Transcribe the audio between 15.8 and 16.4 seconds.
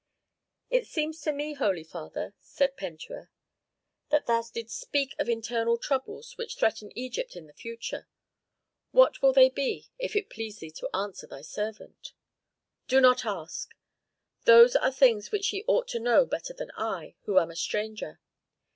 to know